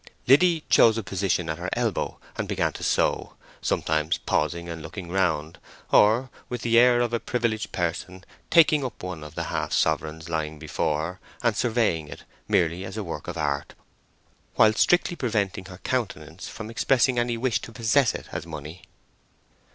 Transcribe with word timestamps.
Liddy 0.25 0.63
chose 0.67 0.97
a 0.97 1.03
position 1.03 1.47
at 1.47 1.59
her 1.59 1.69
elbow 1.73 2.17
and 2.35 2.47
began 2.47 2.73
to 2.73 2.81
sew, 2.81 3.35
sometimes 3.61 4.17
pausing 4.17 4.67
and 4.67 4.81
looking 4.81 5.11
round, 5.11 5.59
or, 5.91 6.31
with 6.49 6.63
the 6.63 6.79
air 6.79 7.01
of 7.01 7.13
a 7.13 7.19
privileged 7.19 7.71
person, 7.71 8.23
taking 8.49 8.83
up 8.83 9.03
one 9.03 9.23
of 9.23 9.35
the 9.35 9.43
half 9.53 9.71
sovereigns 9.73 10.27
lying 10.27 10.57
before 10.57 10.99
her 11.05 11.19
and 11.43 11.55
surveying 11.55 12.07
it 12.07 12.23
merely 12.47 12.83
as 12.83 12.97
a 12.97 13.03
work 13.03 13.27
of 13.27 13.37
art, 13.37 13.75
while 14.55 14.73
strictly 14.73 15.15
preventing 15.15 15.65
her 15.65 15.77
countenance 15.77 16.47
from 16.49 16.71
expressing 16.71 17.19
any 17.19 17.37
wish 17.37 17.61
to 17.61 17.71
possess 17.71 18.15
it 18.15 18.25
as 18.31 18.47
money. 18.47 18.81